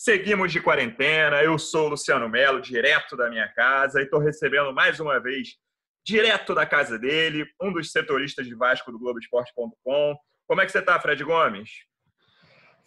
[0.00, 4.72] Seguimos de quarentena, eu sou o Luciano Melo, direto da minha casa, e estou recebendo
[4.72, 5.56] mais uma vez,
[6.06, 10.16] direto da casa dele, um dos setoristas de Vasco do Globoesporte.com.
[10.46, 11.68] Como é que você está, Fred Gomes?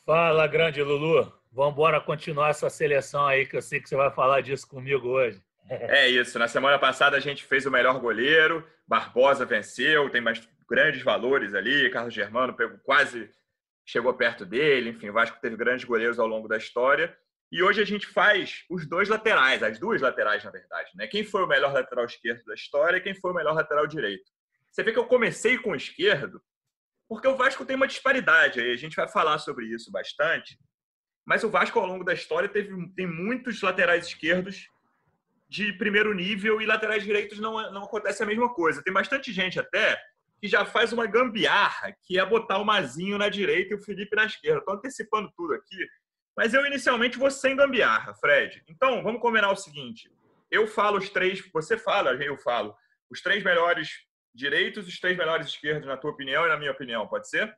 [0.06, 1.30] Fala, grande Lulu.
[1.52, 5.10] Vamos embora continuar essa seleção aí, que eu sei que você vai falar disso comigo
[5.10, 5.44] hoje.
[5.70, 6.40] É isso.
[6.40, 11.54] Na semana passada a gente fez o melhor goleiro, Barbosa venceu, tem mais grandes valores
[11.54, 13.30] ali, Carlos Germano pegou quase
[13.92, 17.14] chegou perto dele, enfim, o Vasco teve grandes goleiros ao longo da história.
[17.52, 21.06] E hoje a gente faz os dois laterais, as duas laterais, na verdade, né?
[21.08, 24.24] Quem foi o melhor lateral esquerdo da história e quem foi o melhor lateral direito.
[24.72, 26.42] Você vê que eu comecei com o esquerdo,
[27.10, 30.58] porque o Vasco tem uma disparidade aí, a gente vai falar sobre isso bastante.
[31.26, 34.66] Mas o Vasco, ao longo da história, teve, tem muitos laterais esquerdos
[35.50, 38.82] de primeiro nível e laterais direitos não, não acontece a mesma coisa.
[38.82, 40.02] Tem bastante gente até
[40.42, 44.16] que já faz uma gambiarra, que é botar o Mazinho na direita e o Felipe
[44.16, 44.58] na esquerda.
[44.58, 45.88] Estou antecipando tudo aqui,
[46.36, 48.64] mas eu inicialmente vou sem gambiarra, Fred.
[48.68, 50.12] Então, vamos combinar o seguinte:
[50.50, 52.76] eu falo os três, você fala, eu falo,
[53.08, 53.90] os três melhores
[54.34, 57.56] direitos, os três melhores esquerdos, na tua opinião e na minha opinião, pode ser?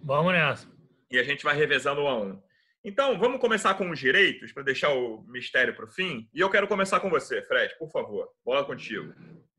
[0.00, 0.68] Vamos nessa.
[1.10, 2.40] E a gente vai revezando um a um.
[2.84, 6.28] Então, vamos começar com os direitos, para deixar o mistério para o fim.
[6.32, 8.28] E eu quero começar com você, Fred, por favor.
[8.44, 9.12] Bola contigo.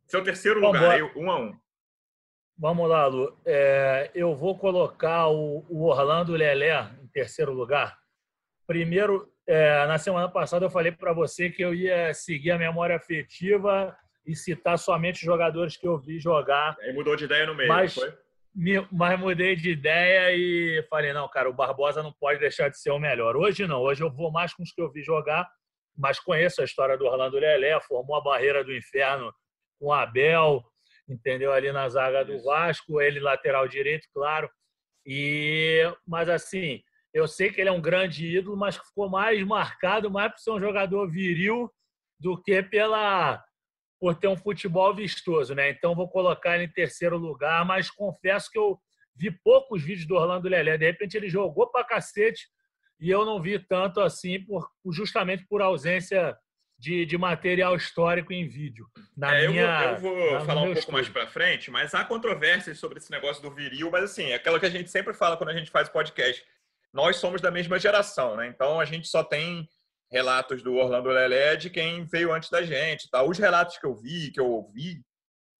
[0.05, 1.66] Seu terceiro lugar, aí, um a um.
[2.59, 3.37] Vamos lá, Lu.
[3.45, 7.95] É, eu vou colocar o, o, Orlando Lelé em terceiro lugar.
[8.65, 12.95] Primeiro, é, na semana passada eu falei para você que eu ia seguir a memória
[12.95, 16.75] afetiva e citar somente jogadores que eu vi jogar.
[16.81, 17.95] Aí mudou de ideia no meio, mas?
[18.55, 22.79] Me, mas mudei de ideia e falei, não, cara, o Barbosa não pode deixar de
[22.79, 23.37] ser o melhor.
[23.37, 25.47] Hoje não, hoje eu vou mais com os que eu vi jogar,
[25.95, 29.31] mas conheço a história do Orlando Lelé, formou a barreira do inferno
[29.79, 30.65] com o Abel,
[31.07, 31.51] entendeu?
[31.51, 34.49] Ali na zaga do Vasco, ele lateral direito, claro.
[35.05, 36.81] E mas assim,
[37.13, 40.51] eu sei que ele é um grande ídolo, mas ficou mais marcado mais por ser
[40.51, 41.71] um jogador viril
[42.19, 43.43] do que pela
[43.99, 45.71] por ter um futebol vistoso, né?
[45.71, 48.79] Então vou colocar ele em terceiro lugar, mas confesso que eu
[49.15, 50.77] vi poucos vídeos do Orlando Lelé.
[50.77, 52.47] De repente ele jogou pra cacete
[52.99, 56.37] e eu não vi tanto assim, por, justamente por ausência
[56.77, 58.87] de, de material histórico em vídeo.
[59.15, 60.93] Na é, minha, eu vou, eu vou falar um pouco estudo.
[60.93, 64.59] mais para frente, mas há controvérsias sobre esse negócio do viril, mas assim, é aquela
[64.59, 66.45] que a gente sempre fala quando a gente faz podcast.
[66.93, 68.47] Nós somos da mesma geração, né?
[68.47, 69.67] Então a gente só tem
[70.11, 73.09] relatos do Orlando Lelé de quem veio antes da gente.
[73.09, 73.23] Tá?
[73.23, 75.01] Os relatos que eu vi, que eu ouvi,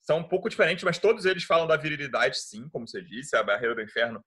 [0.02, 3.36] são um pouco diferentes, mas todos eles falam da virilidade, sim, como você disse.
[3.36, 4.24] A Barreira do Inferno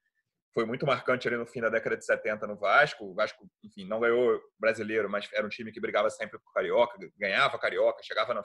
[0.53, 3.05] foi muito marcante ali no fim da década de 70 no Vasco.
[3.05, 6.99] O Vasco, enfim, não ganhou brasileiro, mas era um time que brigava sempre por Carioca,
[7.16, 8.43] ganhava Carioca, chegava na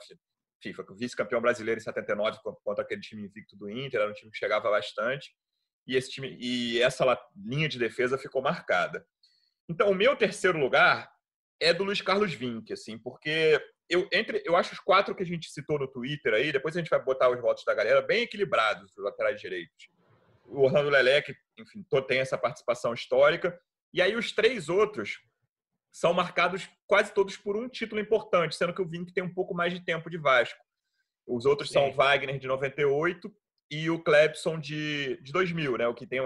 [0.62, 4.38] FIFA, vice-campeão brasileiro em 79 contra aquele time invicto do Inter, era um time que
[4.38, 5.34] chegava bastante.
[5.86, 7.04] E esse time e essa
[7.36, 9.06] linha de defesa ficou marcada.
[9.68, 11.10] Então, o meu terceiro lugar
[11.60, 15.26] é do Luiz Carlos Vinck, assim, porque eu entre eu acho os quatro que a
[15.26, 18.22] gente citou no Twitter aí, depois a gente vai botar os votos da galera bem
[18.22, 19.88] equilibrados, os laterais direitos
[20.48, 23.58] o Orlando Lelé, que enfim, tem essa participação histórica.
[23.92, 25.18] E aí os três outros
[25.92, 29.54] são marcados quase todos por um título importante, sendo que o Vink tem um pouco
[29.54, 30.62] mais de tempo de Vasco.
[31.26, 31.74] Os outros Sim.
[31.74, 33.34] são o Wagner, de 98,
[33.70, 35.88] e o Clebson, de, de 2000, né?
[35.88, 36.20] O que tem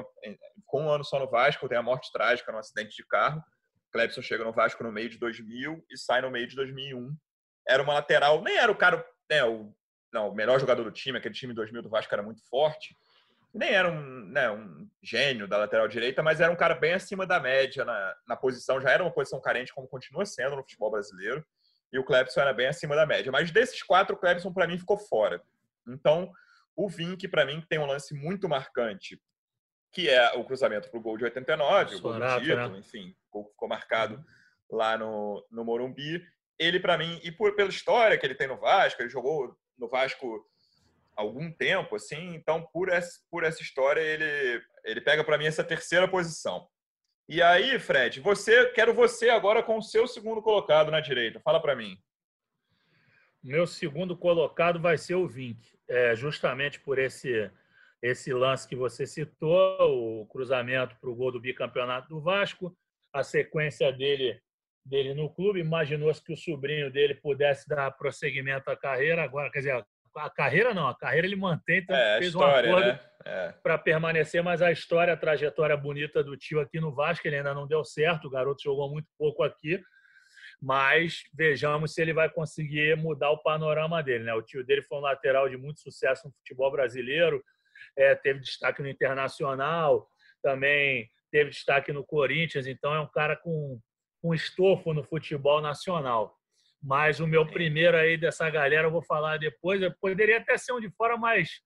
[0.66, 3.40] com um ano só no Vasco, tem a morte trágica num acidente de carro.
[3.88, 7.16] O Clebson chega no Vasco no meio de 2000 e sai no meio de 2001.
[7.66, 9.72] Era uma lateral, nem era o cara, né, o,
[10.12, 12.94] não, o melhor jogador do time, aquele time 2000 do Vasco era muito forte,
[13.52, 17.26] nem era um, né, um gênio da lateral direita, mas era um cara bem acima
[17.26, 18.80] da média na, na posição.
[18.80, 21.44] Já era uma posição carente, como continua sendo no futebol brasileiro.
[21.92, 23.32] E o Clebson era bem acima da média.
[23.32, 25.42] Mas desses quatro, o Clebson, para mim, ficou fora.
[25.88, 26.30] Então,
[26.76, 29.20] o Vink, para mim, tem um lance muito marcante,
[29.92, 32.78] que é o cruzamento para o gol de 89, o gol do título, né?
[32.78, 34.24] enfim, ficou marcado uhum.
[34.76, 36.24] lá no, no Morumbi.
[36.56, 39.88] Ele, para mim, e por, pela história que ele tem no Vasco, ele jogou no
[39.88, 40.46] Vasco
[41.16, 42.34] algum tempo, assim.
[42.34, 46.66] Então, por essa, por essa história, ele, ele pega para mim essa terceira posição.
[47.28, 51.40] E aí, Fred, você quero você agora com o seu segundo colocado na direita.
[51.40, 51.96] Fala para mim.
[53.42, 57.50] Meu segundo colocado vai ser o Vink, é, justamente por esse
[58.02, 62.74] esse lance que você citou, o cruzamento para o gol do bicampeonato do Vasco,
[63.12, 64.40] a sequência dele
[64.84, 69.22] dele no clube, imaginou-se que o sobrinho dele pudesse dar prosseguimento à carreira.
[69.22, 69.86] Agora, quer dizer,
[70.16, 73.00] a carreira não, a carreira ele mantém, então é, fez história, um acordo né?
[73.24, 73.54] é.
[73.62, 77.54] para permanecer, mas a história, a trajetória bonita do tio aqui no Vasco, ele ainda
[77.54, 79.80] não deu certo, o garoto jogou muito pouco aqui,
[80.60, 84.24] mas vejamos se ele vai conseguir mudar o panorama dele.
[84.24, 84.34] Né?
[84.34, 87.42] O tio dele foi um lateral de muito sucesso no futebol brasileiro,
[87.96, 90.08] é, teve destaque no Internacional,
[90.42, 93.80] também teve destaque no Corinthians, então é um cara com,
[94.20, 96.36] com estofo no futebol nacional.
[96.82, 99.82] Mas o meu primeiro aí dessa galera eu vou falar depois.
[99.82, 101.60] Eu poderia até ser um de fora, mas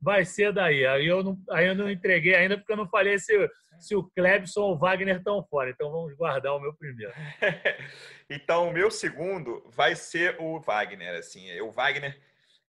[0.00, 0.86] vai ser daí.
[0.86, 3.32] Aí eu não, aí eu não entreguei ainda porque eu não falei se,
[3.78, 5.70] se o Klebson ou o Wagner estão fora.
[5.70, 7.12] Então vamos guardar o meu primeiro.
[8.30, 11.18] então o meu segundo vai ser o Wagner.
[11.18, 12.18] Assim, o Wagner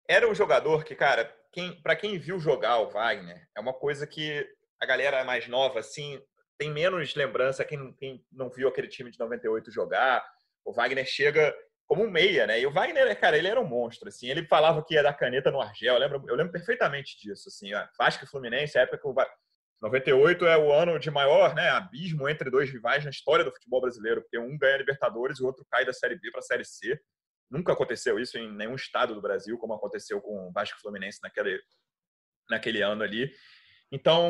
[0.09, 4.07] era um jogador que, cara, quem, para quem viu jogar o Wagner, é uma coisa
[4.07, 4.47] que
[4.81, 6.21] a galera mais nova assim
[6.59, 7.65] tem menos lembrança.
[7.65, 10.25] Quem, quem não viu aquele time de 98 jogar,
[10.65, 11.55] o Wagner chega
[11.87, 12.61] como um meia, né?
[12.61, 14.29] E o Wagner, cara, ele era um monstro, assim.
[14.29, 15.95] Ele falava que ia dar caneta no Argel.
[15.95, 17.71] Eu lembro, eu lembro perfeitamente disso, assim.
[17.97, 19.15] Vasco e Fluminense, a época que o
[19.81, 23.81] 98 é o ano de maior né, abismo entre dois rivais na história do futebol
[23.81, 26.65] brasileiro, porque um ganha Libertadores e o outro cai da Série B para a Série
[26.65, 26.99] C.
[27.51, 31.21] Nunca aconteceu isso em nenhum estado do Brasil, como aconteceu com o Vasco e Fluminense
[31.23, 31.61] naquele,
[32.51, 33.31] naquele ano ali.
[33.91, 34.29] Então,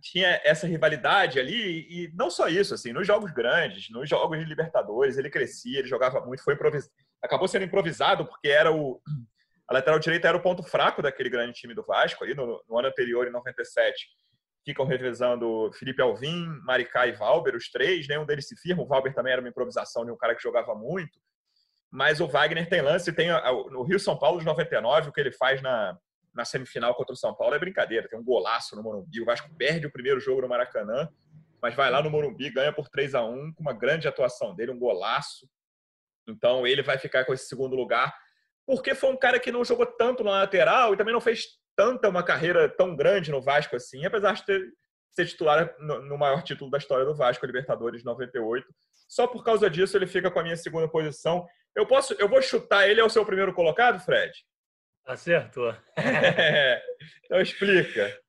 [0.00, 4.44] tinha essa rivalidade ali, e não só isso, assim, nos jogos grandes, nos jogos de
[4.44, 6.88] Libertadores, ele crescia, ele jogava muito, foi improvis...
[7.20, 9.00] acabou sendo improvisado, porque era o.
[9.68, 12.78] A lateral direita era o ponto fraco daquele grande time do Vasco, aí no, no
[12.78, 14.06] ano anterior, em 97.
[14.66, 18.82] Ficam revezando Felipe Alvim, Maricá e Valber, os três, nenhum deles se firma.
[18.82, 21.18] O Valber também era uma improvisação de um cara que jogava muito.
[21.90, 23.28] Mas o Wagner tem lance, tem
[23.70, 25.96] no Rio São Paulo de 99, o que ele faz na,
[26.34, 28.08] na semifinal contra o São Paulo é brincadeira.
[28.08, 29.20] Tem um golaço no Morumbi.
[29.20, 31.08] O Vasco perde o primeiro jogo no Maracanã,
[31.60, 34.72] mas vai lá no Morumbi, ganha por 3 a 1 com uma grande atuação dele,
[34.72, 35.48] um golaço.
[36.26, 38.14] Então ele vai ficar com esse segundo lugar,
[38.66, 41.44] porque foi um cara que não jogou tanto na lateral e também não fez
[41.76, 44.72] tanta uma carreira tão grande no Vasco assim, apesar de ter,
[45.12, 48.66] ser titular no, no maior título da história do Vasco, Libertadores de 98.
[49.08, 51.46] Só por causa disso ele fica com a minha segunda posição.
[51.76, 54.32] Eu posso, eu vou chutar ele ao seu primeiro colocado, Fred?
[55.06, 55.74] Acertou.
[57.24, 58.20] então explica.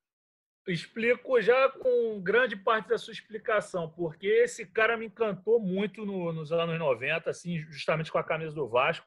[0.68, 6.32] Explico já com grande parte da sua explicação, porque esse cara me encantou muito no,
[6.32, 9.06] nos anos 90, assim, justamente com a camisa do Vasco.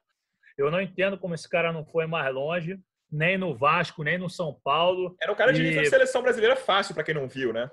[0.58, 2.78] Eu não entendo como esse cara não foi mais longe,
[3.10, 5.16] nem no Vasco, nem no São Paulo.
[5.20, 7.70] Era um cara de nível de seleção brasileira fácil, para quem não viu, né?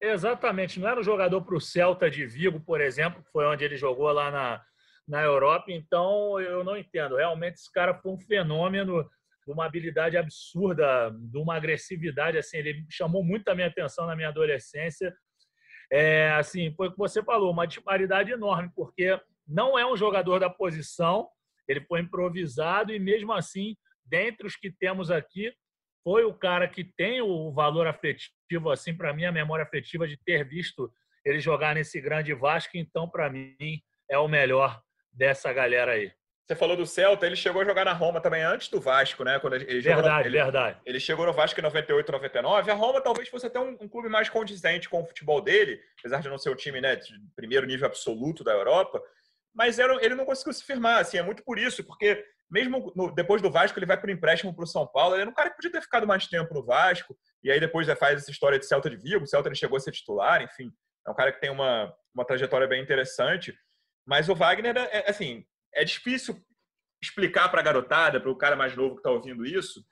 [0.00, 0.78] Exatamente.
[0.78, 3.76] Não era um jogador para o Celta de Vigo, por exemplo, que foi onde ele
[3.76, 4.62] jogou lá na,
[5.08, 5.66] na Europa.
[5.68, 7.16] Então, eu não entendo.
[7.16, 9.08] Realmente, esse cara foi um fenômeno
[9.46, 14.16] de uma habilidade absurda, de uma agressividade, assim, ele chamou muito a minha atenção na
[14.16, 15.14] minha adolescência.
[15.90, 20.40] É, assim, foi o que você falou, uma disparidade enorme, porque não é um jogador
[20.40, 21.28] da posição,
[21.68, 25.52] ele foi improvisado e mesmo assim, dentre os que temos aqui,
[26.02, 30.16] foi o cara que tem o valor afetivo, assim, para mim, a memória afetiva de
[30.16, 30.92] ter visto
[31.24, 34.80] ele jogar nesse grande Vasco, então, para mim, é o melhor
[35.12, 36.12] dessa galera aí.
[36.46, 39.40] Você falou do Celta, ele chegou a jogar na Roma também antes do Vasco, né?
[39.40, 40.80] Quando ele verdade, no, ele, verdade.
[40.86, 42.70] Ele chegou no Vasco em 98, 99.
[42.70, 46.20] A Roma talvez fosse até um, um, clube mais condizente com o futebol dele, apesar
[46.20, 49.02] de não ser o time né, de primeiro nível absoluto da Europa.
[49.52, 53.12] Mas era, ele não conseguiu se firmar, assim, é muito por isso, porque mesmo no,
[53.12, 55.16] depois do Vasco ele vai por empréstimo para o São Paulo.
[55.16, 57.88] Ele era um cara que podia ter ficado mais tempo no Vasco, e aí depois
[57.98, 59.24] faz essa história de Celta de Vigo.
[59.24, 60.70] O Celta ele chegou a ser titular, enfim.
[61.04, 63.52] É um cara que tem uma, uma trajetória bem interessante.
[64.06, 65.44] Mas o Wagner, é, assim,
[65.76, 66.42] é difícil
[67.00, 69.84] explicar para a garotada, para o cara mais novo que está ouvindo isso,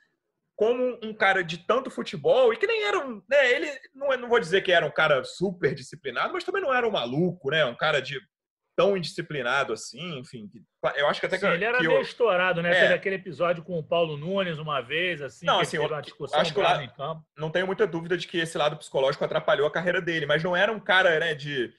[0.56, 4.16] como um cara de tanto futebol e que nem era um, né, ele não, é,
[4.16, 7.50] não vou dizer que era um cara super disciplinado, mas também não era um maluco,
[7.50, 8.20] né, um cara de
[8.76, 10.50] tão indisciplinado assim, enfim.
[10.96, 12.02] Eu acho que até Sim, que ele era meio eu...
[12.02, 12.76] estourado, né?
[12.76, 12.80] É.
[12.80, 16.52] Teve aquele episódio com o Paulo Nunes uma vez, assim, não, assim, uma discussão acho
[16.52, 17.24] que lá, em campo.
[17.36, 20.56] Não tenho muita dúvida de que esse lado psicológico atrapalhou a carreira dele, mas não
[20.56, 21.72] era um cara, né, de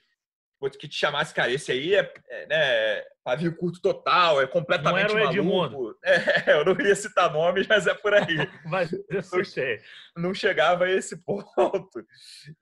[0.69, 5.19] que te chamasse, cara, esse aí é, é né, pavio curto total, é completamente não
[5.19, 5.98] era o Edmundo.
[6.05, 8.25] É, eu não queria citar nomes, mas é por aí.
[8.65, 9.81] mas eu sei.
[10.15, 12.05] Não, não chegava a esse ponto.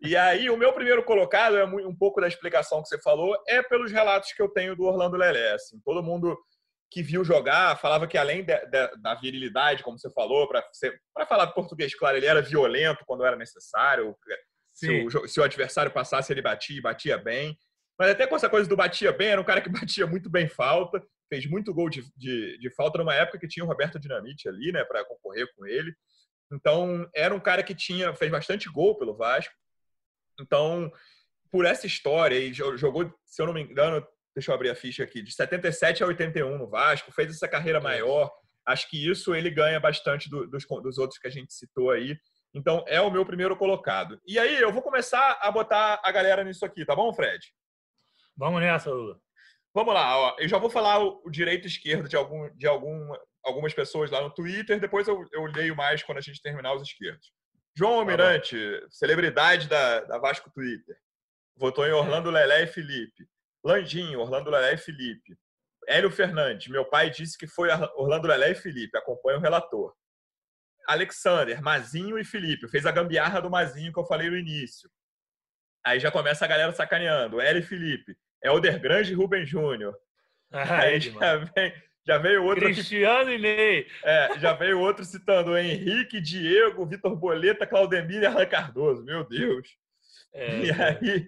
[0.01, 3.61] E aí, o meu primeiro colocado, é um pouco da explicação que você falou, é
[3.61, 5.53] pelos relatos que eu tenho do Orlando Lelé.
[5.53, 6.37] Assim, todo mundo
[6.93, 11.47] que viu jogar falava que além de, de, da virilidade, como você falou, para falar
[11.47, 14.15] português claro, ele era violento quando era necessário.
[14.71, 17.57] Se o, se o adversário passasse, ele batia e batia bem.
[17.97, 20.47] Mas até com essa coisa do batia bem, era um cara que batia muito bem
[20.47, 24.47] falta, fez muito gol de, de, de falta numa época que tinha o Roberto Dinamite
[24.47, 25.93] ali, né, para concorrer com ele.
[26.51, 29.53] Então, era um cara que tinha fez bastante gol pelo Vasco.
[30.39, 30.91] Então,
[31.51, 35.03] por essa história, e jogou, se eu não me engano, deixa eu abrir a ficha
[35.03, 38.31] aqui, de 77 a 81 no Vasco, fez essa carreira maior.
[38.65, 42.17] Acho que isso ele ganha bastante do, dos, dos outros que a gente citou aí.
[42.53, 44.19] Então, é o meu primeiro colocado.
[44.25, 47.43] E aí, eu vou começar a botar a galera nisso aqui, tá bom, Fred?
[48.35, 49.19] Vamos nessa, Lula.
[49.73, 50.35] Vamos lá, ó.
[50.37, 53.11] eu já vou falar o, direito e esquerdo de, algum, de algum,
[53.43, 56.83] algumas pessoas lá no Twitter, depois eu, eu leio mais quando a gente terminar os
[56.83, 57.31] esquerdos.
[57.75, 60.95] João tá Almirante, tá celebridade da, da Vasco Twitter,
[61.57, 63.27] votou em Orlando Lelé e Felipe.
[63.63, 65.35] Landinho, Orlando Lelé e Felipe.
[65.87, 69.93] Hélio Fernandes, meu pai disse que foi Orlando Lelé e Felipe, acompanha o relator.
[70.87, 74.89] Alexander, Mazinho e Felipe, fez a gambiarra do Mazinho que eu falei no início.
[75.83, 77.41] Aí já começa a galera sacaneando.
[77.41, 79.95] E Felipe, Helder Grande e Rubem Júnior.
[80.51, 81.73] Ah, aí já vem,
[82.05, 82.65] já veio outro.
[82.65, 83.87] Cristiano e Ney.
[84.03, 89.03] É, já veio outro citando Henrique, Diego, Vitor Boleta, Claudemir e Alain Cardoso.
[89.03, 89.67] Meu Deus.
[90.33, 91.25] É, e aí,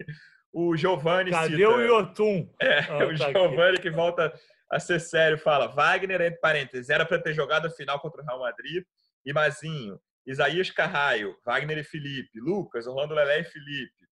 [0.52, 2.48] o Giovanni Cadê cita, o Yotun?
[2.60, 4.32] É, ah, o tá Giovanni que volta
[4.70, 8.24] a ser sério fala: Wagner, entre parênteses, era para ter jogado a final contra o
[8.24, 8.84] Real Madrid.
[9.24, 14.05] E Mazinho, Isaías Carraio, Wagner e Felipe, Lucas, Orlando Lelé e Felipe,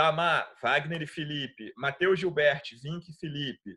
[0.00, 3.76] Damar, Wagner e Felipe, Matheus Gilberti, Vink e Felipe,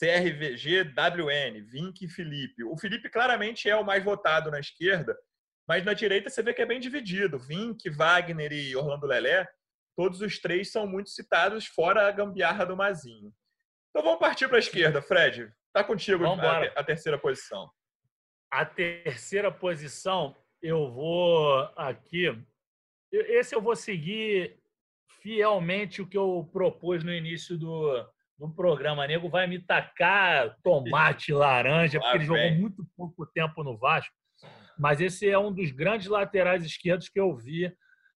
[0.00, 2.64] CRVG, WN, Vink e Felipe.
[2.64, 5.14] O Felipe claramente é o mais votado na esquerda,
[5.68, 7.38] mas na direita você vê que é bem dividido.
[7.38, 9.46] Vink, Wagner e Orlando Lelé,
[9.94, 13.30] todos os três são muito citados, fora a gambiarra do Mazinho.
[13.90, 15.52] Então vamos partir para a esquerda, Fred.
[15.70, 17.70] Tá contigo a, a terceira posição.
[18.50, 22.34] A terceira posição, eu vou aqui.
[23.12, 24.58] Esse eu vou seguir
[25.22, 28.04] fielmente o que eu propus no início do,
[28.38, 29.06] do programa.
[29.06, 34.14] Nego vai me tacar tomate, laranja, porque ele jogou muito pouco tempo no Vasco.
[34.78, 37.72] Mas esse é um dos grandes laterais esquerdos que eu vi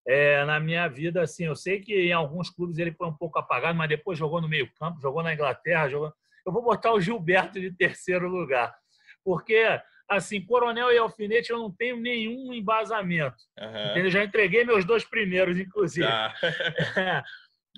[0.06, 1.22] é, na minha vida.
[1.22, 4.40] Assim, eu sei que em alguns clubes ele foi um pouco apagado, mas depois jogou
[4.40, 5.88] no meio campo, jogou na Inglaterra.
[5.88, 6.12] Jogou...
[6.46, 8.74] Eu vou botar o Gilberto de terceiro lugar,
[9.24, 13.36] porque assim, Coronel e Alfinete eu não tenho nenhum embasamento.
[13.58, 14.10] Uhum.
[14.10, 16.06] Já entreguei meus dois primeiros, inclusive.
[16.06, 16.34] Ah.
[16.96, 17.22] é,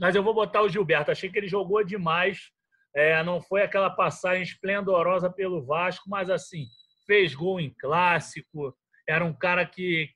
[0.01, 1.11] mas eu vou botar o Gilberto.
[1.11, 2.51] Achei que ele jogou demais.
[2.95, 6.67] É, não foi aquela passagem esplendorosa pelo Vasco, mas assim,
[7.07, 8.77] fez gol em clássico.
[9.09, 10.11] Era um cara que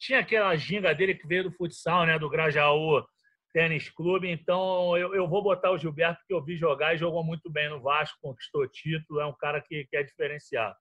[0.00, 3.04] tinha aquela ginga dele que veio do futsal, né, do Grajaú
[3.52, 4.28] Tênis Clube.
[4.28, 7.68] Então eu, eu vou botar o Gilberto, que eu vi jogar e jogou muito bem
[7.68, 9.20] no Vasco, conquistou título.
[9.20, 10.76] É um cara que, que é diferenciado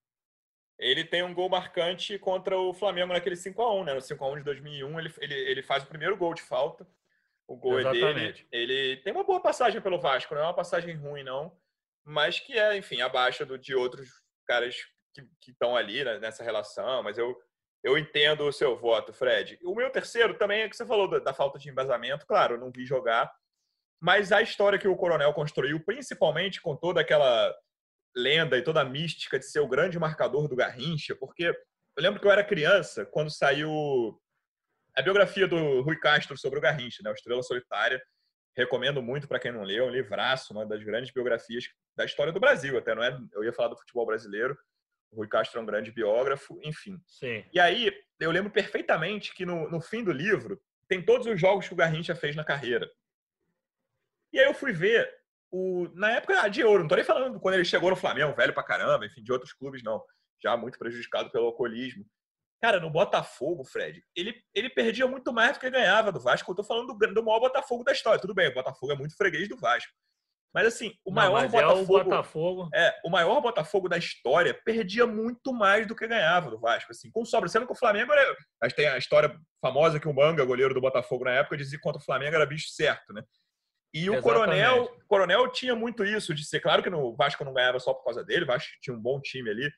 [0.80, 3.94] ele tem um gol marcante contra o Flamengo naquele 5x1, né?
[3.94, 6.88] No 5x1 de 2001, ele, ele, ele faz o primeiro gol de falta.
[7.48, 8.48] O gol Exatamente.
[8.52, 8.74] é dele.
[8.74, 11.58] Ele tem uma boa passagem pelo Vasco, não é uma passagem ruim, não.
[12.06, 14.10] Mas que é, enfim, abaixo do, de outros
[14.46, 14.76] caras
[15.42, 17.02] que estão ali né, nessa relação.
[17.02, 17.36] Mas eu,
[17.84, 19.58] eu entendo o seu voto, Fred.
[19.64, 22.28] O meu terceiro também é que você falou da, da falta de embasamento.
[22.28, 23.34] Claro, não vi jogar.
[24.00, 27.54] Mas a história que o Coronel construiu, principalmente com toda aquela
[28.18, 32.20] lenda e toda a mística de ser o grande marcador do Garrincha, porque eu lembro
[32.20, 34.20] que eu era criança quando saiu
[34.96, 37.12] a biografia do Rui Castro sobre o Garrincha, né?
[37.12, 38.02] O Estrela Solitária.
[38.56, 42.34] Recomendo muito para quem não leu, é um livraço, uma das grandes biografias da história
[42.34, 43.16] do Brasil, até não é?
[43.32, 44.58] Eu ia falar do futebol brasileiro.
[45.12, 47.00] O Rui Castro é um grande biógrafo, enfim.
[47.06, 47.46] Sim.
[47.54, 51.68] E aí, eu lembro perfeitamente que no, no fim do livro tem todos os jogos
[51.68, 52.90] que o Garrincha fez na carreira.
[54.34, 55.08] E aí eu fui ver
[55.52, 58.54] o, na época de ouro, não tô nem falando quando ele chegou no Flamengo, velho
[58.54, 60.04] pra caramba, enfim, de outros clubes, não.
[60.44, 62.06] Já muito prejudicado pelo alcoolismo.
[62.62, 66.52] Cara, no Botafogo, Fred, ele, ele perdia muito mais do que ganhava do Vasco.
[66.52, 68.20] Eu tô falando do, do maior Botafogo da história.
[68.20, 69.92] Tudo bem, o Botafogo é muito freguês do Vasco.
[70.54, 72.70] Mas assim, o não, maior Botafogo, é o Botafogo.
[72.74, 77.12] É, o maior Botafogo da história perdia muito mais do que ganhava do Vasco, assim,
[77.12, 80.44] com sobra, sendo que o Flamengo era, que tem a história famosa que o Manga,
[80.44, 83.22] goleiro do Botafogo na época, dizia que contra o Flamengo era bicho certo, né?
[83.94, 87.80] E o Coronel, Coronel tinha muito isso, de ser claro que no Vasco não ganhava
[87.80, 89.72] só por causa dele, o Vasco tinha um bom time ali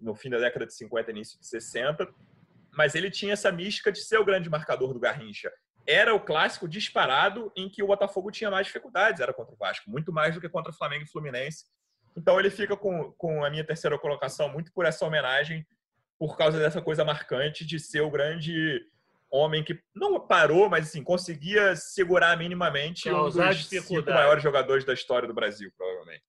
[0.00, 2.08] no fim da década de 50, início de 60,
[2.72, 5.52] mas ele tinha essa mística de ser o grande marcador do Garrincha.
[5.86, 9.90] Era o clássico disparado em que o Botafogo tinha mais dificuldades, era contra o Vasco,
[9.90, 11.66] muito mais do que contra o Flamengo e Fluminense.
[12.16, 15.66] Então ele fica com, com a minha terceira colocação muito por essa homenagem,
[16.18, 18.80] por causa dessa coisa marcante de ser o grande
[19.30, 24.84] homem que não parou, mas assim, conseguia segurar minimamente Causar um dos cinco maiores jogadores
[24.84, 26.24] da história do Brasil, provavelmente.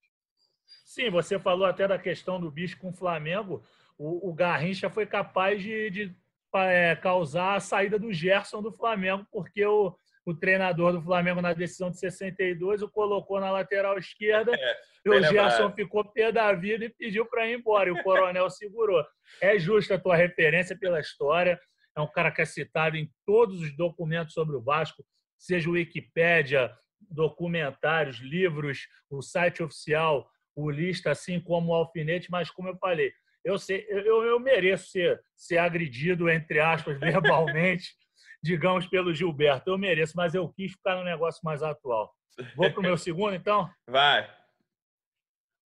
[0.86, 3.63] Sim, você falou até da questão do bicho com o Flamengo.
[3.98, 6.15] O, o Garrincha foi capaz de, de
[6.55, 11.53] é, causar a saída do Gerson do Flamengo, porque o, o treinador do Flamengo, na
[11.53, 14.53] decisão de 62, o colocou na lateral esquerda.
[14.53, 17.89] É, e o Gerson ficou pé da vida e pediu para ir embora.
[17.89, 19.03] E o Coronel segurou.
[19.41, 21.60] É justa a tua referência pela história
[21.96, 25.06] é um cara que é citado em todos os documentos sobre o Vasco,
[25.38, 26.76] seja o Wikipédia,
[27.10, 33.12] documentários, livros, o site oficial, o lista, assim como o alfinete, mas como eu falei,
[33.44, 37.96] eu, sei, eu, eu mereço ser, ser agredido, entre aspas, verbalmente,
[38.44, 39.70] digamos, pelo Gilberto.
[39.70, 42.14] Eu mereço, mas eu quis ficar no negócio mais atual.
[42.56, 43.70] Vou para o meu segundo, então?
[43.88, 44.30] Vai.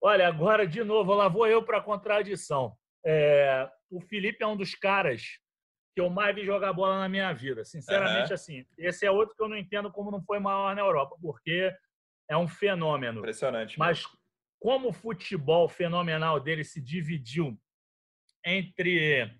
[0.02, 2.76] Olha, agora, de novo, lá vou eu para a contradição.
[3.04, 5.38] É, o Felipe é um dos caras
[5.94, 7.64] que eu mais vi jogar bola na minha vida.
[7.64, 8.34] Sinceramente, uhum.
[8.34, 8.66] assim.
[8.76, 11.72] Esse é outro que eu não entendo como não foi maior na Europa, porque
[12.28, 13.20] é um fenômeno.
[13.20, 13.78] Impressionante.
[13.78, 14.18] Mas mesmo.
[14.58, 17.56] como o futebol fenomenal dele se dividiu
[18.44, 19.30] entre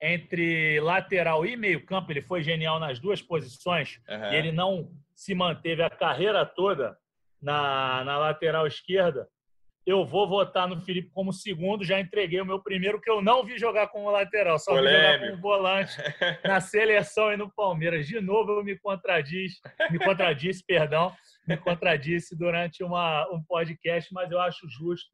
[0.00, 4.00] entre lateral e meio-campo, ele foi genial nas duas posições.
[4.06, 4.32] Uhum.
[4.32, 6.98] E ele não se manteve a carreira toda
[7.40, 9.26] na, na lateral esquerda
[9.86, 11.84] eu vou votar no Felipe como segundo.
[11.84, 14.98] Já entreguei o meu primeiro, que eu não vi jogar como lateral, só Polêmico.
[14.98, 15.96] vi jogar como volante
[16.44, 18.06] na seleção e no Palmeiras.
[18.06, 19.54] De novo, eu me contradiz,
[19.90, 21.12] me contradisse, perdão,
[21.46, 25.10] me contradisse durante uma, um podcast, mas eu acho justo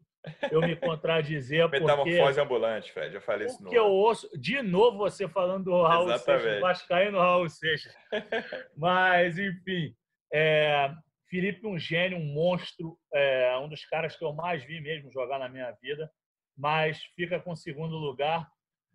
[0.51, 1.69] eu me contradizer.
[1.69, 3.73] Metamorfose ambulante, Fred, eu falei isso no.
[3.73, 6.43] eu ouço, de novo, você falando do Raul Exatamente.
[6.43, 7.95] Seixas, Vascaíno Raul Seixas.
[8.77, 9.95] Mas, enfim,
[10.33, 10.91] é,
[11.31, 15.39] Felipe, um gênio, um monstro, é um dos caras que eu mais vi mesmo jogar
[15.39, 16.11] na minha vida,
[16.59, 18.51] mas fica com segundo lugar.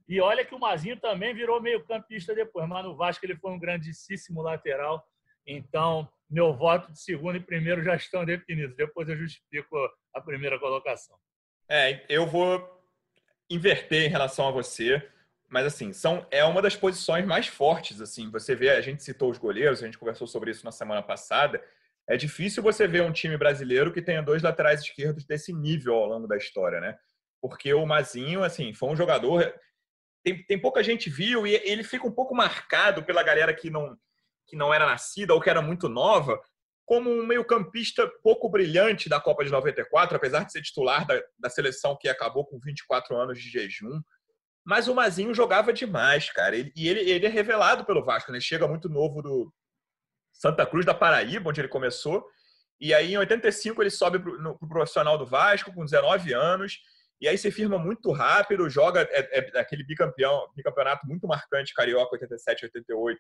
[0.08, 3.60] E olha que o Mazinho também virou meio-campista depois, mas no Vasco ele foi um
[3.60, 5.04] grandíssimo lateral.
[5.48, 8.76] Então, meu voto de segundo e primeiro já estão definidos.
[8.76, 9.76] Depois eu justifico
[10.14, 11.18] a primeira colocação.
[11.70, 12.84] É, eu vou
[13.50, 15.08] inverter em relação a você,
[15.48, 18.30] mas assim, são é uma das posições mais fortes assim.
[18.30, 21.64] Você vê, a gente citou os goleiros, a gente conversou sobre isso na semana passada.
[22.08, 26.06] É difícil você ver um time brasileiro que tenha dois laterais esquerdos desse nível ao
[26.06, 26.96] longo da história, né?
[27.42, 29.54] Porque o Mazinho, assim, foi um jogador.
[30.24, 33.98] Tem, tem pouca gente viu e ele fica um pouco marcado pela galera que não,
[34.48, 36.40] que não era nascida ou que era muito nova,
[36.86, 41.50] como um meio-campista pouco brilhante da Copa de 94, apesar de ser titular da, da
[41.50, 44.00] seleção que acabou com 24 anos de jejum.
[44.64, 46.56] Mas o Mazinho jogava demais, cara.
[46.56, 48.38] Ele, e ele, ele é revelado pelo Vasco, né?
[48.38, 49.52] Ele chega muito novo do,
[50.38, 52.26] Santa Cruz da Paraíba, onde ele começou.
[52.80, 56.80] E aí, em 85, ele sobe para o profissional do Vasco, com 19 anos.
[57.22, 62.14] E aí se firma muito rápido, joga é, é, aquele bicampeão, bicampeonato muito marcante, Carioca
[62.14, 63.20] 87 88.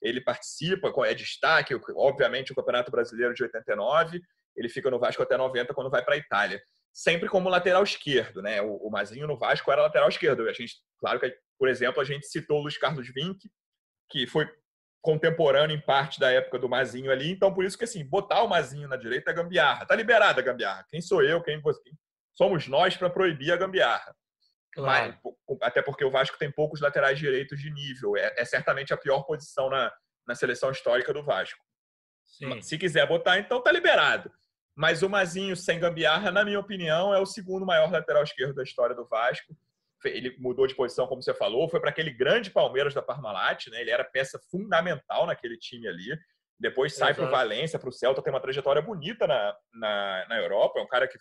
[0.00, 4.20] Ele participa, é destaque, obviamente, o Campeonato Brasileiro de 89.
[4.56, 6.62] Ele fica no Vasco até 90, quando vai para a Itália.
[6.92, 8.60] Sempre como lateral esquerdo, né?
[8.60, 10.48] O, o Mazinho no Vasco era lateral esquerdo.
[10.48, 13.48] A gente, claro que, por exemplo, a gente citou o Luiz Carlos Vinck,
[14.10, 14.48] que foi
[15.02, 17.30] contemporâneo em parte da época do Mazinho ali.
[17.30, 19.84] Então, por isso que, assim, botar o Mazinho na direita é gambiarra.
[19.84, 20.86] Tá liberada a gambiarra.
[20.88, 21.90] Quem sou eu, quem você?
[22.34, 24.14] Somos nós para proibir a gambiarra.
[24.72, 25.18] Claro.
[25.22, 28.16] Mas, até porque o Vasco tem poucos laterais direitos de nível.
[28.16, 29.92] É, é certamente a pior posição na,
[30.26, 31.60] na seleção histórica do Vasco.
[32.24, 32.62] Sim.
[32.62, 34.32] Se quiser botar, então tá liberado.
[34.74, 38.62] Mas o Mazinho sem gambiarra, na minha opinião, é o segundo maior lateral esquerdo da
[38.62, 39.54] história do Vasco
[40.04, 43.80] ele mudou de posição, como você falou, foi para aquele grande Palmeiras da Parmalat, né?
[43.80, 46.16] Ele era peça fundamental naquele time ali.
[46.58, 50.38] Depois sai para o Valência, para o Celta, tem uma trajetória bonita na, na, na
[50.38, 50.78] Europa.
[50.78, 51.18] É um cara que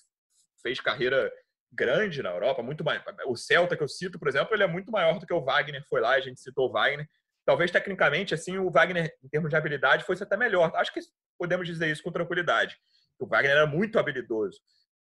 [0.62, 1.32] fez carreira
[1.72, 3.02] grande na Europa, muito mais.
[3.26, 5.84] O Celta que eu cito, por exemplo, ele é muito maior do que o Wagner
[5.88, 7.08] foi lá, a gente citou o Wagner.
[7.46, 10.72] Talvez tecnicamente, assim, o Wagner, em termos de habilidade, fosse até melhor.
[10.76, 11.00] Acho que
[11.39, 12.78] podemos dizer isso com tranquilidade.
[13.20, 14.60] O Wagner era muito habilidoso.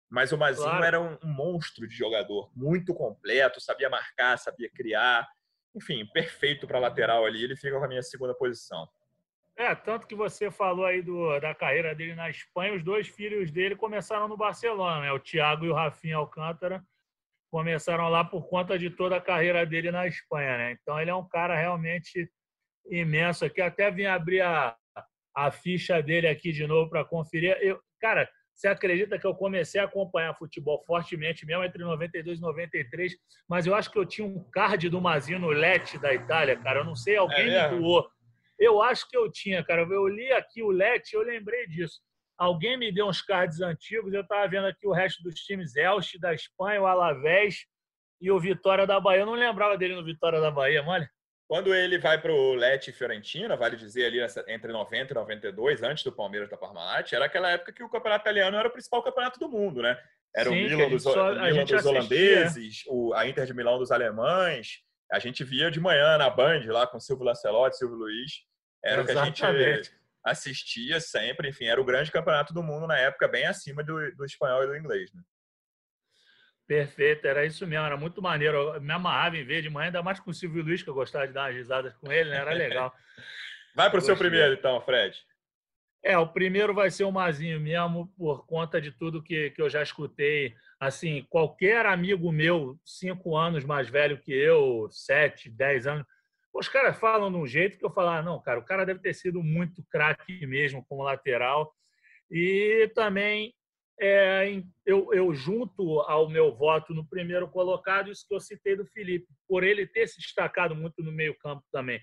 [0.09, 0.85] Mas o Mazinho claro.
[0.85, 5.27] era um, monstro de jogador, muito completo, sabia marcar, sabia criar.
[5.75, 7.43] Enfim, perfeito para lateral ali.
[7.43, 8.87] Ele fica com a minha segunda posição.
[9.57, 13.51] É, tanto que você falou aí do, da carreira dele na Espanha, os dois filhos
[13.51, 15.11] dele começaram no Barcelona, né?
[15.11, 16.83] O Thiago e o Rafinha Alcântara
[17.49, 20.71] começaram lá por conta de toda a carreira dele na Espanha, né?
[20.73, 22.29] Então ele é um cara realmente
[22.89, 23.61] imenso aqui.
[23.61, 24.75] Até vim abrir a,
[25.35, 27.57] a ficha dele aqui de novo para conferir.
[27.59, 32.41] Eu, cara, você acredita que eu comecei a acompanhar futebol fortemente mesmo entre 92 e
[32.41, 33.15] 93,
[33.47, 36.79] mas eu acho que eu tinha um card do Mazinho no Lete da Itália, cara.
[36.79, 38.09] Eu não sei, alguém é me doou.
[38.57, 39.83] Eu acho que eu tinha, cara.
[39.83, 42.01] Eu li aqui o Lete, eu lembrei disso.
[42.35, 46.19] Alguém me deu uns cards antigos, eu estava vendo aqui o resto dos times Elche
[46.19, 47.67] da Espanha, o Alavés
[48.19, 49.21] e o Vitória da Bahia.
[49.21, 51.07] Eu não lembrava dele no Vitória da Bahia, mano.
[51.47, 56.03] Quando ele vai para o Lecce Fiorentina, vale dizer ali entre 90 e 92, antes
[56.03, 59.39] do Palmeiras da Parmalat, era aquela época que o campeonato italiano era o principal campeonato
[59.39, 59.97] do mundo, né?
[60.35, 63.91] Era Sim, o Milan dos, só, Milan dos holandeses, o, a Inter de Milão dos
[63.91, 64.81] alemães.
[65.09, 68.43] A gente via de manhã na Band, lá com Silvio Lancelotti, Silvio Luiz.
[68.83, 69.41] Era Exatamente.
[69.41, 69.91] o que a gente
[70.25, 71.47] assistia sempre.
[71.47, 74.67] Enfim, era o grande campeonato do mundo na época, bem acima do, do espanhol e
[74.67, 75.21] do inglês, né?
[76.67, 78.57] Perfeito, era isso mesmo, era muito maneiro.
[78.57, 80.93] Eu me amarrava em ver de manhã, ainda mais com o Silvio Luiz, que eu
[80.93, 82.37] gostava de dar umas risadas com ele, né?
[82.37, 82.93] Era legal.
[83.73, 85.15] Vai para o seu primeiro, então, Fred.
[86.03, 89.69] É, o primeiro vai ser o Mazinho mesmo, por conta de tudo que, que eu
[89.69, 90.55] já escutei.
[90.79, 96.05] Assim, qualquer amigo meu, cinco anos mais velho que eu, sete, dez anos,
[96.53, 98.99] os caras falam de um jeito que eu falo, ah, não, cara, o cara deve
[98.99, 101.71] ter sido muito craque mesmo como lateral.
[102.31, 103.53] E também
[103.99, 108.85] é, eu, eu, junto ao meu voto no primeiro colocado, isso que eu citei do
[108.85, 111.99] Felipe, por ele ter se destacado muito no meio-campo também.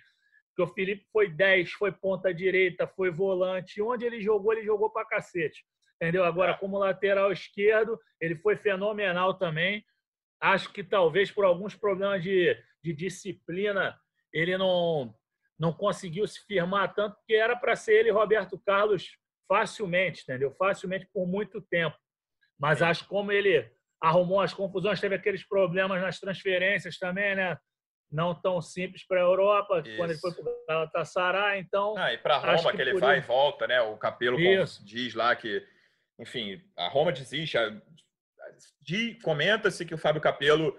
[0.48, 3.80] Porque o Felipe foi 10, foi ponta direita, foi volante.
[3.80, 5.64] Onde ele jogou, ele jogou para cacete.
[5.96, 6.24] Entendeu?
[6.24, 6.56] Agora, é.
[6.56, 9.84] como lateral esquerdo, ele foi fenomenal também.
[10.40, 13.98] Acho que talvez por alguns problemas de, de disciplina,
[14.32, 15.14] ele não,
[15.58, 19.16] não conseguiu se firmar tanto, porque era para ser ele Roberto Carlos
[19.48, 20.54] facilmente, entendeu?
[20.58, 21.96] Facilmente por muito tempo.
[22.58, 27.56] Mas acho que como ele arrumou as confusões, teve aqueles problemas nas transferências também, né?
[28.10, 29.96] Não tão simples para a Europa, Isso.
[29.96, 31.96] quando ele foi para o Galatasaray, então...
[31.96, 33.80] Ah, e para Roma, que, que ele vai e volta, né?
[33.80, 34.36] O Capelo
[34.84, 35.66] diz lá que,
[36.18, 37.56] enfim, a Roma desiste,
[38.80, 40.78] de, comenta-se que o Fábio Capelo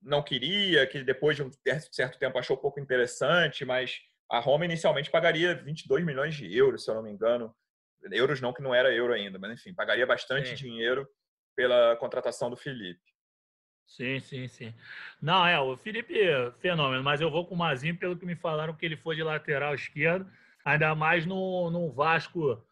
[0.00, 1.50] não queria, que depois de um
[1.92, 6.90] certo tempo achou pouco interessante, mas a Roma inicialmente pagaria 22 milhões de euros, se
[6.90, 7.54] eu não me engano,
[8.10, 10.54] Euros não, que não era euro ainda, mas enfim, pagaria bastante sim.
[10.54, 11.08] dinheiro
[11.54, 13.00] pela contratação do Felipe.
[13.86, 14.74] Sim, sim, sim.
[15.20, 16.14] Não, é, o Felipe
[16.60, 19.22] fenômeno, mas eu vou com o Mazinho pelo que me falaram que ele foi de
[19.22, 20.30] lateral esquerdo,
[20.64, 22.64] ainda mais no, no Vasco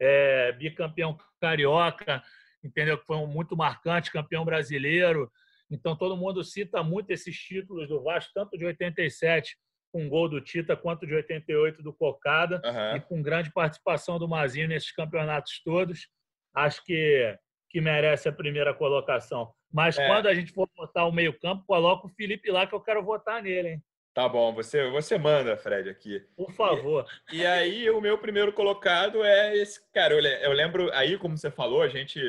[0.00, 2.22] é, bicampeão carioca,
[2.62, 2.98] entendeu?
[2.98, 5.30] Que foi um muito marcante, campeão brasileiro.
[5.70, 9.56] Então todo mundo cita muito esses títulos do Vasco, tanto de 87
[9.98, 12.96] com gol do Tita quanto de 88 do Cocada uhum.
[12.96, 16.08] e com grande participação do Mazinho nesses campeonatos todos.
[16.54, 17.36] Acho que,
[17.68, 19.52] que merece a primeira colocação.
[19.72, 20.06] Mas é.
[20.06, 23.42] quando a gente for votar o meio-campo, coloca o Felipe lá que eu quero votar
[23.42, 23.82] nele, hein?
[24.14, 26.24] Tá bom, você, você manda, Fred, aqui.
[26.36, 27.04] Por favor.
[27.32, 29.80] E, e aí, o meu primeiro colocado é esse.
[29.92, 32.20] Cara, eu, eu lembro, aí, como você falou, a gente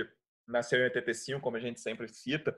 [0.47, 2.55] nasceu em 85, como a gente sempre cita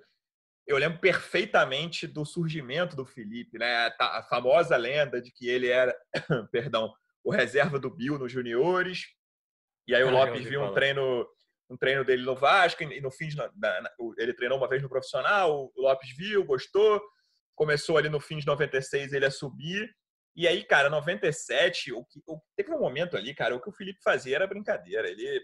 [0.68, 3.94] eu lembro perfeitamente do surgimento do Felipe, né?
[4.00, 5.96] A, famosa lenda de que ele era,
[6.52, 6.94] perdão,
[7.24, 9.06] o reserva do Bill nos juniores.
[9.88, 11.28] E aí o ah, Lopes viu um treino,
[11.70, 13.38] um treino dele no Vasco e no fim de,
[14.18, 15.72] ele treinou uma vez no profissional.
[15.76, 17.02] O Lopes viu, gostou.
[17.56, 19.90] Começou ali no fim de 96 ele a subir.
[20.36, 23.74] E aí, cara, 97, o que, o, teve um momento ali, cara, o que o
[23.74, 25.10] Felipe fazia era brincadeira.
[25.10, 25.42] Ele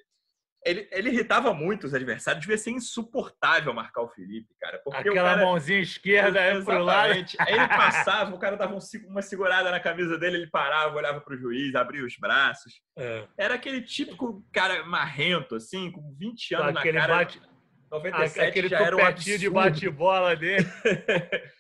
[0.68, 4.80] ele, ele irritava muito os adversários, devia ser insuportável marcar o Felipe, cara.
[4.84, 7.14] Porque Aquela cara, mãozinha esquerda aí pro lado.
[7.14, 7.26] Ele
[7.70, 11.74] passava, o cara dava um, uma segurada na camisa dele, ele parava, olhava pro juiz,
[11.74, 12.82] abria os braços.
[12.98, 13.26] É.
[13.38, 17.16] Era aquele típico cara marrento, assim, com 20 anos com na cara.
[17.16, 17.42] Bate...
[17.90, 19.40] 97 aquele já era um absurdo.
[19.40, 20.66] de bate-bola dele.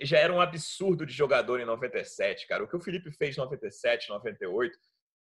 [0.00, 2.64] já era um absurdo de jogador em 97, cara.
[2.64, 4.78] O que o Felipe fez em 97, 98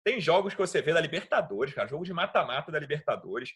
[0.04, 3.52] tem jogos que você vê da Libertadores, cara, jogo de mata-mata da Libertadores,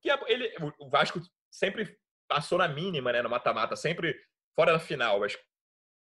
[0.00, 1.20] que ele, o Vasco
[1.50, 1.96] sempre
[2.28, 4.18] passou na mínima, né, no mata-mata, sempre
[4.54, 5.36] fora da final, mas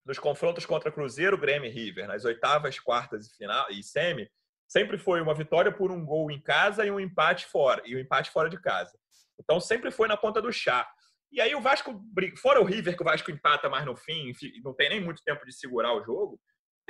[0.05, 4.31] nos confrontos contra Cruzeiro, Grêmio e River, nas oitavas, quartas e final e semi,
[4.69, 7.99] sempre foi uma vitória por um gol em casa e um empate fora, e um
[7.99, 8.97] empate fora de casa.
[9.39, 10.89] Então sempre foi na ponta do chá.
[11.33, 12.03] E aí o Vasco,
[12.37, 15.45] fora o River que o Vasco empata mais no fim, não tem nem muito tempo
[15.47, 16.41] de segurar o jogo,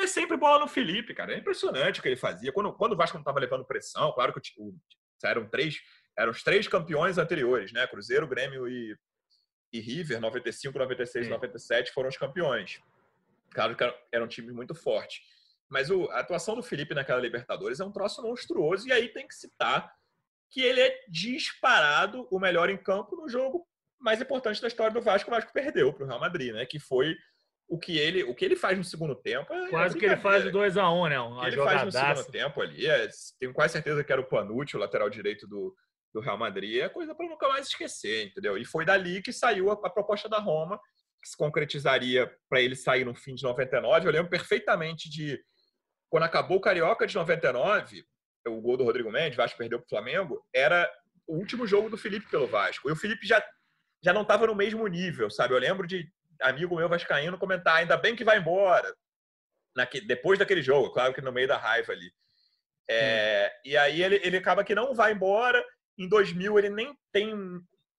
[0.03, 1.35] é sempre bola no Felipe, cara.
[1.35, 2.53] É impressionante o que ele fazia.
[2.53, 4.75] Quando, quando o Vasco não estava levando pressão, claro que o,
[5.25, 5.81] eram três,
[6.17, 7.87] eram os três campeões anteriores, né?
[7.87, 8.97] Cruzeiro, Grêmio e,
[9.73, 12.81] e River, 95, 96 e 97 foram os campeões.
[13.51, 15.23] Claro que era um time muito forte.
[15.69, 19.27] Mas o, a atuação do Felipe naquela Libertadores é um troço monstruoso, e aí tem
[19.27, 19.93] que citar
[20.51, 23.67] que ele é disparado o melhor em campo no jogo
[24.01, 26.65] mais importante da história do Vasco, o Vasco perdeu para o Real Madrid, né?
[26.65, 27.17] Que foi
[27.71, 29.55] o que ele, o que ele faz no segundo tempo.
[29.55, 31.21] É quase que ele faz o 2x1, um, né?
[31.21, 34.21] Uma o que ele faz no segundo tempo ali, é, tenho quase certeza que era
[34.21, 35.73] o Panucci, o lateral direito do,
[36.13, 38.59] do Real Madrid, é coisa para nunca mais esquecer, entendeu?
[38.59, 40.81] E foi dali que saiu a, a proposta da Roma,
[41.23, 44.05] que se concretizaria para ele sair no fim de 99.
[44.05, 45.41] Eu lembro perfeitamente de
[46.09, 48.05] quando acabou o Carioca de 99,
[48.49, 50.91] o gol do Rodrigo Mendes, Vasco perdeu para o Flamengo, era
[51.25, 52.89] o último jogo do Felipe pelo Vasco.
[52.89, 53.41] E o Felipe já,
[54.03, 55.55] já não estava no mesmo nível, sabe?
[55.55, 56.11] Eu lembro de
[56.43, 58.95] amigo meu vascaíno comentar, ainda bem que vai embora.
[59.77, 62.13] Naque, depois daquele jogo, claro que no meio da raiva ali.
[62.89, 63.61] É, hum.
[63.65, 65.65] E aí ele, ele acaba que não vai embora.
[65.99, 67.35] Em 2000 ele nem tem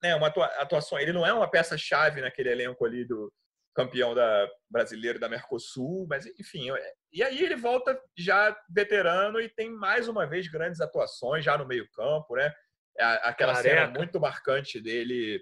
[0.01, 3.31] né, uma atuação, ele não é uma peça-chave naquele elenco ali do
[3.73, 6.67] campeão da brasileiro da Mercosul, mas enfim.
[7.11, 11.65] E aí ele volta já veterano e tem mais uma vez grandes atuações já no
[11.65, 12.53] meio-campo, né?
[12.99, 13.75] Aquela Careca.
[13.75, 15.41] cena muito marcante dele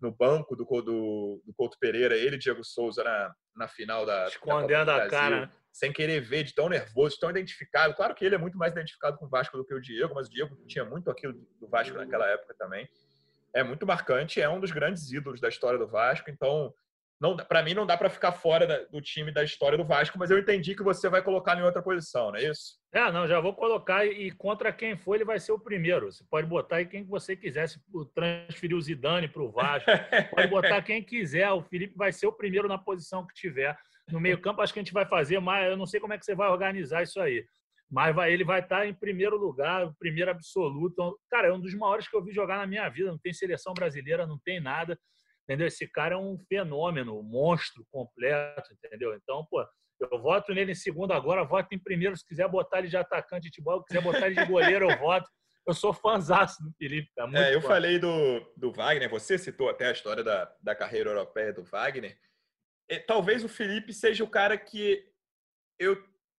[0.00, 4.26] no banco do, do, do Couto Pereira, ele e Diego Souza na, na final da
[4.26, 5.50] Escondendo da a cara.
[5.72, 7.94] sem querer ver, de tão nervoso, de tão identificado.
[7.94, 10.26] Claro que ele é muito mais identificado com o Vasco do que o Diego, mas
[10.26, 12.88] o Diego tinha muito aquilo do Vasco naquela época também.
[13.52, 16.74] É muito marcante, é um dos grandes ídolos da história do Vasco, então
[17.24, 20.30] não para mim não dá para ficar fora do time da história do Vasco, mas
[20.30, 22.78] eu entendi que você vai colocar em outra posição, não é isso?
[22.92, 26.12] É, não, já vou colocar e contra quem for ele vai ser o primeiro.
[26.12, 27.80] Você pode botar aí quem você quiser, se
[28.14, 29.90] transferir o Zidane para o Vasco,
[30.36, 33.74] pode botar quem quiser, o Felipe vai ser o primeiro na posição que tiver
[34.10, 36.26] no meio-campo, acho que a gente vai fazer, mas eu não sei como é que
[36.26, 37.46] você vai organizar isso aí.
[37.90, 41.18] Mas vai, ele vai estar em primeiro lugar, primeiro absoluto.
[41.30, 43.10] Cara, é um dos maiores que eu vi jogar na minha vida.
[43.10, 44.98] Não tem seleção brasileira, não tem nada.
[45.44, 45.66] Entendeu?
[45.66, 49.14] Esse cara é um fenômeno, um monstro completo, entendeu?
[49.14, 49.64] Então, pô,
[50.00, 52.16] eu voto nele em segundo agora, voto em primeiro.
[52.16, 54.98] Se quiser botar ele de atacante de bola, se quiser botar ele de goleiro, eu
[54.98, 55.28] voto.
[55.66, 57.10] Eu sou fãzaço do Felipe.
[57.14, 60.74] Tá muito é, eu falei do, do Wagner, você citou até a história da, da
[60.74, 62.18] carreira europeia do Wagner
[63.06, 65.04] talvez o Felipe seja o cara que
[65.78, 65.96] eu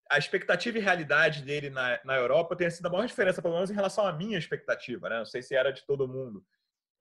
[0.08, 3.72] a expectativa e realidade dele na, na Europa tenha sido a maior diferença, pelo menos
[3.72, 5.18] em relação à minha expectativa, né?
[5.18, 6.44] Não sei se era de todo mundo.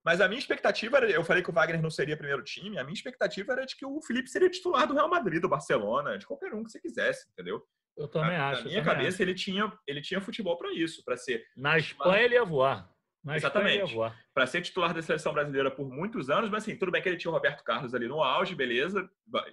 [0.05, 2.83] Mas a minha expectativa era, eu falei que o Wagner não seria primeiro time, a
[2.83, 6.27] minha expectativa era de que o Felipe seria titular do Real Madrid, do Barcelona, de
[6.27, 7.65] qualquer um que você quisesse, entendeu?
[7.97, 8.63] Eu também na, acho.
[8.65, 9.23] Na minha cabeça, acho.
[9.23, 11.43] ele tinha, ele tinha futebol para isso, para ser.
[11.57, 12.87] Na Espanha, ele ia voar.
[13.23, 13.95] Na Exatamente.
[14.31, 17.17] Para ser titular da seleção brasileira por muitos anos, mas assim, tudo bem que ele
[17.17, 19.09] tinha o Roberto Carlos ali no auge, beleza,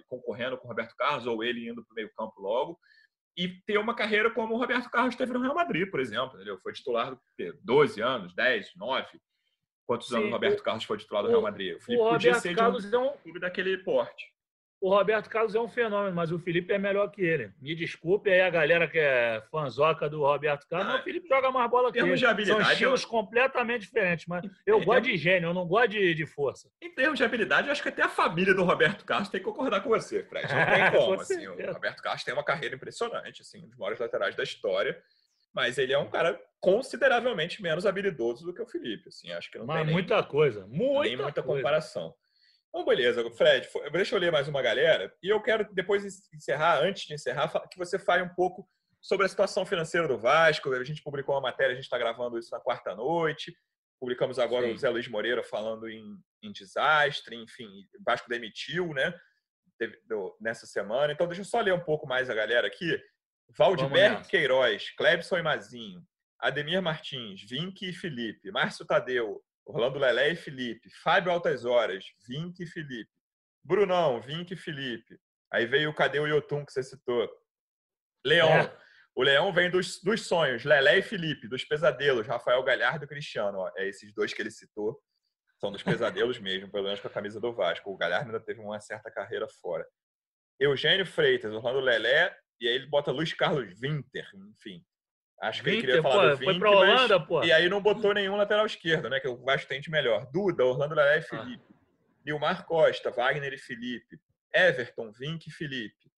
[0.07, 2.79] concorrendo com o Roberto Carlos, ou ele indo para o meio-campo logo,
[3.35, 6.35] e ter uma carreira como o Roberto Carlos teve no Real Madrid, por exemplo.
[6.35, 6.59] Entendeu?
[6.61, 9.07] Foi titular de 12 anos, 10, 9.
[9.85, 11.75] Quantos Sim, anos o Roberto Carlos foi titular do Real Madrid?
[11.75, 14.33] O Felipe o podia Roberto ser Carlos um, é um clube daquele porte
[14.83, 17.53] o Roberto Carlos é um fenômeno, mas o Felipe é melhor que ele.
[17.61, 21.25] Me desculpe aí a galera que é fanzoca do Roberto Carlos, ah, mas o Felipe
[21.25, 22.13] joga mais bola que ele.
[22.17, 23.07] De habilidade, São estilos eu...
[23.07, 26.69] completamente diferentes, mas eu é, gosto de gênio, eu não gosto de, de, força.
[26.81, 29.45] Em termos de habilidade, eu acho que até a família do Roberto Carlos tem que
[29.45, 30.53] concordar com você, Fred.
[30.53, 31.13] Não tem como.
[31.13, 35.01] assim, o Roberto Carlos tem uma carreira impressionante, assim, um dos maiores laterais da história,
[35.53, 39.09] mas ele é um cara consideravelmente menos habilidoso do que o Felipe.
[39.09, 41.61] Assim, acho que não mas tem muita nem, coisa, muita nem muita coisa.
[41.61, 42.15] comparação.
[42.69, 45.13] Então, beleza, Fred, deixa eu ler mais uma galera.
[45.21, 48.67] E eu quero, depois de encerrar, antes de encerrar, que você fale um pouco
[48.99, 50.73] sobre a situação financeira do Vasco.
[50.73, 53.55] A gente publicou uma matéria, a gente está gravando isso na quarta noite.
[53.99, 54.73] Publicamos agora Sim.
[54.73, 57.67] o Zé Luiz Moreira falando em, em desastre, enfim,
[57.99, 59.13] o Vasco demitiu, né?
[60.39, 61.11] nessa semana.
[61.11, 62.97] Então, deixa eu só ler um pouco mais a galera aqui.
[63.49, 66.03] Valdiberg Queiroz, Clebson e Mazinho,
[66.39, 70.89] Ademir Martins, Vinck e Felipe, Márcio Tadeu, Orlando Lelé e Felipe.
[71.01, 73.09] Fábio Altas Horas, Vink e Felipe.
[73.63, 75.17] Brunão, Vink e Felipe.
[75.51, 77.29] Aí veio o Cadê o Yotun que você citou.
[78.25, 78.49] Leão.
[78.49, 78.83] É.
[79.15, 83.59] O Leão vem dos, dos sonhos, Lelé e Felipe, dos pesadelos, Rafael Galhardo e Cristiano.
[83.59, 84.99] Ó, é esses dois que ele citou.
[85.59, 87.91] São dos pesadelos mesmo, pelo menos com a camisa do Vasco.
[87.91, 89.85] O Galhardo ainda teve uma certa carreira fora.
[90.59, 94.83] Eugênio Freitas, Orlando Lelé, e aí ele bota Luiz Carlos Winter, enfim.
[95.41, 97.27] Acho que ele queria falar pô, do Vink, foi pra Holanda, mas...
[97.27, 97.43] pô.
[97.43, 99.19] E aí não botou nenhum lateral esquerdo, né?
[99.19, 100.25] Que o Vasco tente melhor.
[100.31, 101.23] Duda, Orlando Lelé e ah.
[101.23, 101.65] Felipe.
[101.69, 101.73] Ah.
[102.25, 104.17] Nilmar Costa, Wagner e Felipe.
[104.53, 106.11] Everton, Vink e Felipe.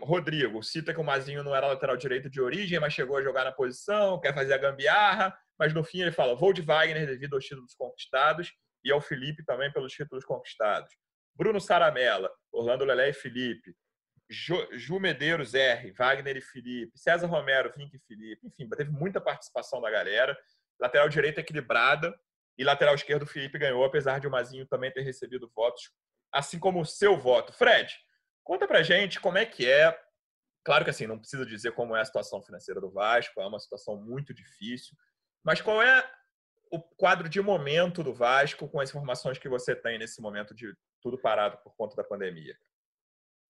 [0.00, 3.44] Rodrigo, cita que o Mazinho não era lateral direito de origem, mas chegou a jogar
[3.44, 7.34] na posição, quer fazer a gambiarra, mas no fim ele fala: vou de Wagner devido
[7.34, 8.52] aos títulos conquistados
[8.84, 10.90] e ao Felipe também pelos títulos conquistados.
[11.34, 13.74] Bruno Saramella, Orlando Lelé e Felipe.
[14.32, 19.20] Ju, Ju Medeiros R, Wagner e Felipe, César Romero, Vink e Felipe, enfim, teve muita
[19.20, 20.36] participação da galera.
[20.80, 22.18] Lateral direito equilibrada
[22.56, 25.90] e lateral esquerdo Felipe ganhou, apesar de o Mazinho também ter recebido votos,
[26.32, 27.52] assim como o seu voto.
[27.52, 27.94] Fred,
[28.42, 29.96] conta pra gente como é que é.
[30.64, 33.58] Claro que assim, não precisa dizer como é a situação financeira do Vasco, é uma
[33.58, 34.96] situação muito difícil,
[35.44, 36.08] mas qual é
[36.70, 40.74] o quadro de momento do Vasco com as informações que você tem nesse momento de
[41.02, 42.56] tudo parado por conta da pandemia?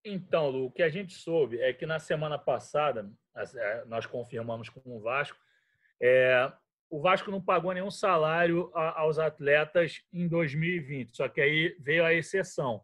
[0.04, 4.68] Então, Lu, o que a gente soube é que na semana passada, é, nós confirmamos
[4.68, 5.38] com o Vasco,
[6.00, 6.52] é,
[6.90, 12.12] o Vasco não pagou nenhum salário aos atletas em 2020, só que aí veio a
[12.12, 12.82] exceção.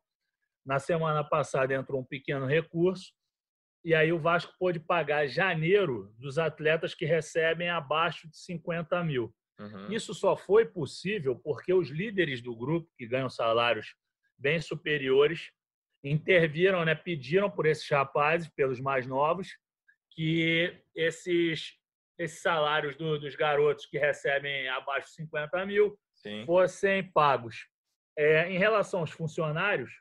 [0.65, 3.13] Na semana passada entrou um pequeno recurso,
[3.85, 9.35] e aí o Vasco pôde pagar janeiro dos atletas que recebem abaixo de 50 mil.
[9.59, 9.93] Uhum.
[9.93, 13.95] Isso só foi possível porque os líderes do grupo, que ganham salários
[14.39, 15.51] bem superiores,
[16.03, 19.57] interviram, né, pediram por esses rapazes, pelos mais novos,
[20.11, 21.75] que esses,
[22.19, 26.45] esses salários do, dos garotos que recebem abaixo de 50 mil Sim.
[26.47, 27.67] fossem pagos.
[28.17, 29.93] É, em relação aos funcionários,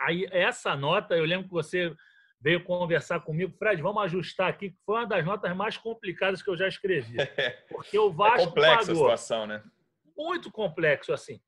[0.00, 1.94] aí essa nota, eu lembro que você
[2.40, 6.48] veio conversar comigo, Fred, vamos ajustar aqui, que foi uma das notas mais complicadas que
[6.48, 7.16] eu já escrevi.
[7.68, 9.62] Porque o é Vasco é complexa pagou, a situação, né?
[10.16, 11.40] Muito complexo, assim.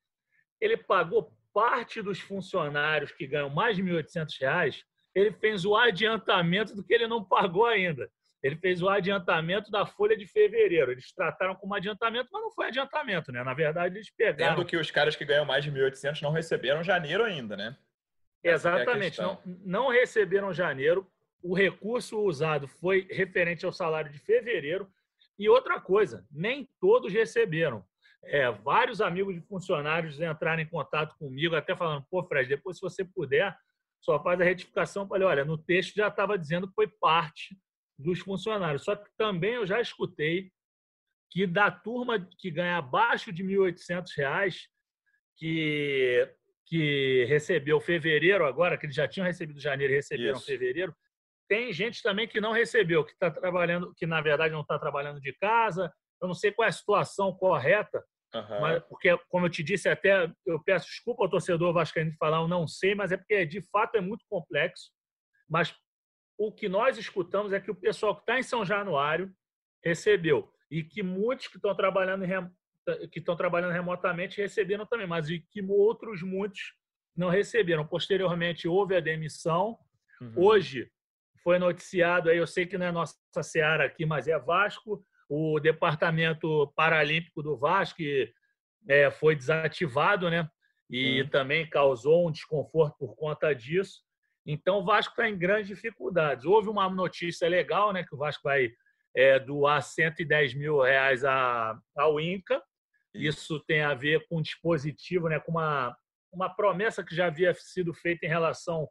[0.60, 4.82] Ele pagou parte dos funcionários que ganham mais de R$ 1.800,
[5.14, 8.08] ele fez o adiantamento do que ele não pagou ainda.
[8.42, 10.92] Ele fez o adiantamento da folha de fevereiro.
[10.92, 13.42] Eles trataram como adiantamento, mas não foi adiantamento, né?
[13.42, 14.56] Na verdade, eles pegaram.
[14.56, 17.76] Tendo que os caras que ganham mais de 1.800 não receberam janeiro ainda, né?
[18.44, 21.10] É Exatamente, é não, não receberam janeiro.
[21.42, 24.88] O recurso usado foi referente ao salário de fevereiro.
[25.36, 27.84] E outra coisa, nem todos receberam.
[28.24, 32.82] É, vários amigos de funcionários entraram em contato comigo, até falando: pô, Fred, depois, se
[32.82, 33.56] você puder,
[34.00, 35.04] só faz a retificação.
[35.04, 37.56] Eu falei: olha, no texto já estava dizendo que foi parte
[37.98, 38.84] dos funcionários.
[38.84, 40.50] Só que também eu já escutei
[41.30, 44.54] que da turma que ganha abaixo de R$ 1.800,
[45.36, 46.34] que,
[46.66, 50.46] que recebeu fevereiro agora, que eles já tinham recebido janeiro e receberam Isso.
[50.46, 50.94] fevereiro,
[51.48, 55.20] tem gente também que não recebeu, que está trabalhando, que na verdade não está trabalhando
[55.20, 55.92] de casa.
[56.20, 58.04] Eu não sei qual é a situação correta,
[58.34, 58.60] uhum.
[58.60, 62.38] mas porque, como eu te disse, até eu peço desculpa ao torcedor vascaíno de falar,
[62.38, 64.90] eu não sei, mas é porque de fato é muito complexo.
[65.48, 65.74] Mas
[66.36, 69.32] o que nós escutamos é que o pessoal que está em São Januário
[69.84, 72.50] recebeu e que muitos que estão trabalhando rem...
[73.10, 76.74] que estão trabalhando remotamente receberam também, mas e que outros muitos
[77.16, 77.86] não receberam.
[77.86, 79.78] Posteriormente houve a demissão.
[80.20, 80.32] Uhum.
[80.36, 80.90] Hoje
[81.42, 85.60] foi noticiado aí, eu sei que não é nossa seara aqui, mas é Vasco, o
[85.60, 88.02] departamento paralímpico do Vasco
[88.88, 90.48] é, foi desativado, né?
[90.90, 91.28] E uhum.
[91.28, 94.00] também causou um desconforto por conta disso.
[94.46, 96.46] Então, o Vasco está em grandes dificuldades.
[96.46, 98.70] Houve uma notícia legal, né, que o Vasco vai
[99.14, 102.62] é, doar 110 mil reais a, ao INCA.
[103.12, 105.94] Isso tem a ver com um dispositivo, né, com uma,
[106.32, 108.88] uma promessa que já havia sido feita em relação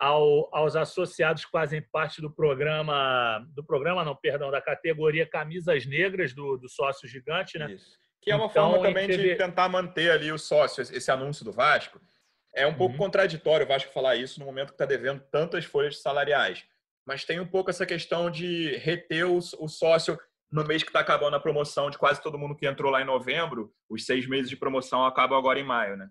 [0.00, 5.86] ao, aos associados que fazem parte do programa, do programa não, perdão, da categoria Camisas
[5.86, 7.72] Negras do, do sócio gigante, né?
[7.72, 7.98] Isso.
[8.22, 11.52] Que é uma então, forma também de tentar manter ali o sócio, esse anúncio do
[11.52, 12.00] Vasco
[12.54, 12.98] é um pouco uhum.
[12.98, 16.64] contraditório o Vasco falar isso no momento que está devendo tantas folhas salariais.
[17.06, 20.18] Mas tem um pouco essa questão de reter o, o sócio
[20.50, 23.06] no mês que está acabando a promoção de quase todo mundo que entrou lá em
[23.06, 23.72] novembro.
[23.88, 26.08] Os seis meses de promoção acabam agora em maio, né?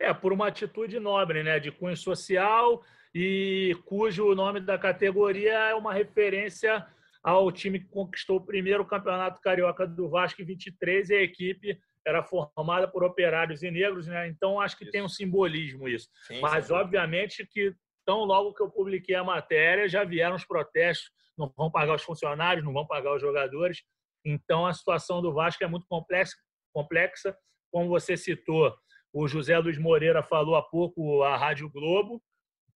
[0.00, 1.58] É, por uma atitude nobre, né?
[1.58, 2.82] De cunho social
[3.14, 6.86] e cujo nome da categoria é uma referência
[7.22, 11.78] ao time que conquistou o primeiro campeonato carioca do Vasco em 23 e a equipe
[12.06, 14.28] era formada por operários e negros, né?
[14.28, 14.92] Então acho que isso.
[14.92, 16.08] tem um simbolismo isso.
[16.26, 16.72] Sim, Mas sim.
[16.72, 17.74] obviamente que
[18.06, 22.02] tão logo que eu publiquei a matéria já vieram os protestos, não vão pagar os
[22.02, 23.82] funcionários, não vão pagar os jogadores.
[24.24, 26.36] Então a situação do Vasco é muito complexa,
[26.72, 27.36] complexa.
[27.70, 28.74] Como você citou,
[29.12, 32.22] o José Luiz Moreira falou há pouco à Rádio Globo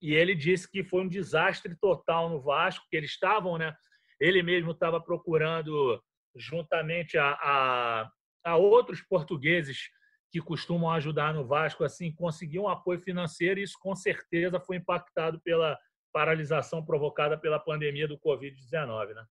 [0.01, 3.73] e ele disse que foi um desastre total no Vasco, que eles estavam, né?
[4.19, 6.01] Ele mesmo estava procurando
[6.35, 8.11] juntamente a, a,
[8.43, 9.89] a outros portugueses
[10.31, 14.77] que costumam ajudar no Vasco, assim, conseguir um apoio financeiro, e isso com certeza foi
[14.77, 15.77] impactado pela
[16.11, 19.25] paralisação provocada pela pandemia do Covid-19, né?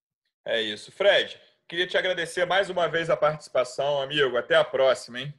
[0.44, 0.90] É isso.
[0.90, 4.36] Fred, queria te agradecer mais uma vez a participação, amigo.
[4.36, 5.34] Até a próxima, hein?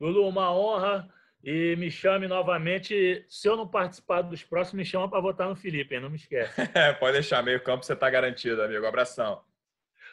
[0.00, 1.08] Lulu, uma honra.
[1.42, 3.24] E me chame novamente.
[3.28, 6.00] Se eu não participar dos próximos, me chama para votar no Felipe, hein?
[6.00, 6.54] não me esquece.
[7.00, 8.86] Pode deixar, meio campo você está garantido, amigo.
[8.86, 9.40] Abração.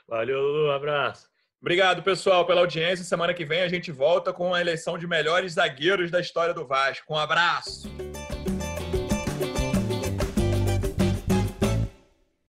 [0.08, 0.72] Valeu, Lulu.
[0.72, 1.30] Abraço.
[1.60, 3.04] Obrigado, pessoal, pela audiência.
[3.04, 6.66] Semana que vem a gente volta com a eleição de melhores zagueiros da história do
[6.66, 7.14] Vasco.
[7.14, 7.90] Um abraço.